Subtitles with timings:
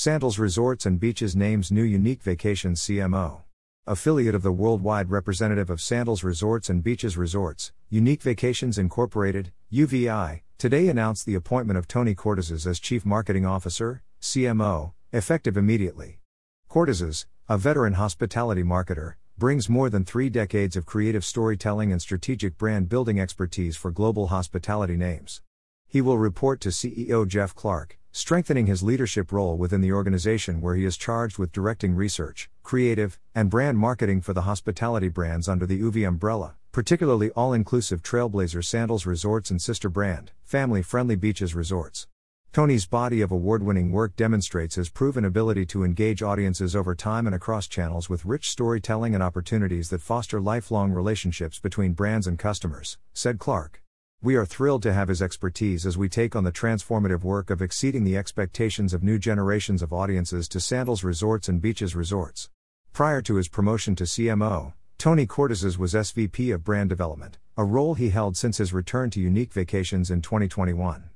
[0.00, 3.42] Sandals Resorts and Beaches names new Unique Vacations CMO.
[3.84, 10.42] Affiliate of the worldwide representative of Sandals Resorts and Beaches Resorts, Unique Vacations Incorporated, UVI,
[10.56, 16.20] today announced the appointment of Tony Cortizes as Chief Marketing Officer, CMO, effective immediately.
[16.70, 22.56] Cortizes, a veteran hospitality marketer, brings more than three decades of creative storytelling and strategic
[22.56, 25.42] brand building expertise for global hospitality names.
[25.88, 30.74] He will report to CEO Jeff Clark, strengthening his leadership role within the organization where
[30.74, 35.64] he is charged with directing research, creative, and brand marketing for the hospitality brands under
[35.64, 41.54] the UVI umbrella, particularly all inclusive Trailblazer Sandals Resorts and sister brand, family friendly beaches
[41.54, 42.08] resorts.
[42.52, 47.24] Tony's body of award winning work demonstrates his proven ability to engage audiences over time
[47.24, 52.36] and across channels with rich storytelling and opportunities that foster lifelong relationships between brands and
[52.36, 53.80] customers, said Clark.
[54.20, 57.62] We are thrilled to have his expertise as we take on the transformative work of
[57.62, 62.50] exceeding the expectations of new generations of audiences to Sandals Resorts and Beaches Resorts.
[62.92, 67.94] Prior to his promotion to CMO, Tony Cortizes was SVP of Brand Development, a role
[67.94, 71.10] he held since his return to Unique Vacations in 2021.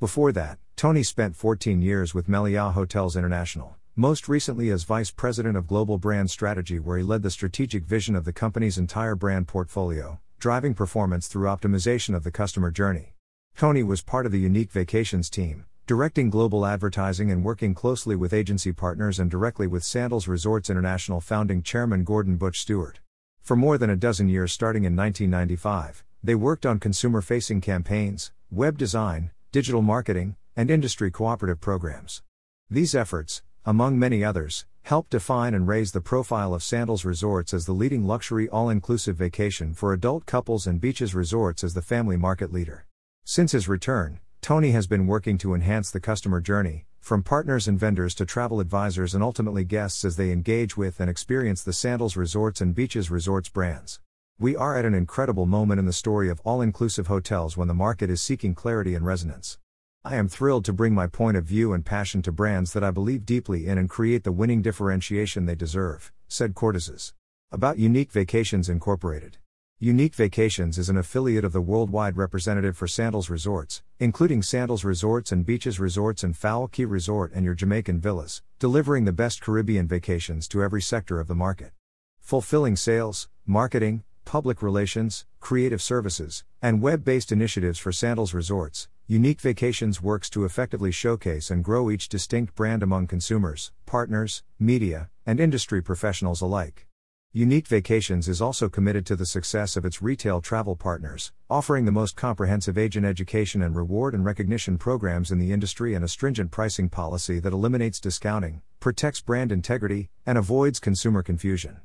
[0.00, 5.56] Before that, Tony spent 14 years with Meliá Hotels International, most recently as Vice President
[5.56, 9.46] of Global Brand Strategy, where he led the strategic vision of the company's entire brand
[9.46, 13.14] portfolio, driving performance through optimization of the customer journey.
[13.58, 18.32] Tony was part of the Unique Vacations team, directing global advertising and working closely with
[18.32, 23.00] agency partners and directly with Sandals Resorts International founding chairman Gordon Butch Stewart.
[23.42, 28.32] For more than a dozen years starting in 1995, they worked on consumer facing campaigns,
[28.50, 32.22] web design, digital marketing, and industry cooperative programs.
[32.70, 37.66] These efforts, among many others, help define and raise the profile of Sandals Resorts as
[37.66, 42.16] the leading luxury all inclusive vacation for adult couples and Beaches Resorts as the family
[42.16, 42.86] market leader.
[43.24, 47.78] Since his return, Tony has been working to enhance the customer journey, from partners and
[47.78, 52.16] vendors to travel advisors and ultimately guests as they engage with and experience the Sandals
[52.16, 54.00] Resorts and Beaches Resorts brands.
[54.38, 57.74] We are at an incredible moment in the story of all inclusive hotels when the
[57.74, 59.58] market is seeking clarity and resonance.
[60.02, 62.90] I am thrilled to bring my point of view and passion to brands that I
[62.90, 67.12] believe deeply in and create the winning differentiation they deserve, said Cortizes.
[67.52, 69.36] About Unique Vacations Incorporated.
[69.78, 75.32] Unique Vacations is an affiliate of the worldwide representative for Sandals Resorts, including Sandals Resorts
[75.32, 79.86] and Beaches Resorts and Fowl Cay Resort and your Jamaican Villas, delivering the best Caribbean
[79.86, 81.72] vacations to every sector of the market.
[82.20, 89.40] Fulfilling sales, marketing, public relations, creative services, and web based initiatives for Sandals Resorts, Unique
[89.40, 95.40] Vacations works to effectively showcase and grow each distinct brand among consumers, partners, media, and
[95.40, 96.86] industry professionals alike.
[97.32, 101.90] Unique Vacations is also committed to the success of its retail travel partners, offering the
[101.90, 106.52] most comprehensive agent education and reward and recognition programs in the industry and a stringent
[106.52, 111.80] pricing policy that eliminates discounting, protects brand integrity, and avoids consumer confusion.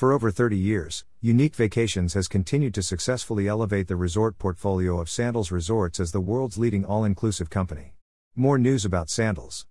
[0.00, 5.10] For over 30 years, Unique Vacations has continued to successfully elevate the resort portfolio of
[5.10, 7.92] Sandals Resorts as the world's leading all inclusive company.
[8.34, 9.66] More news about Sandals.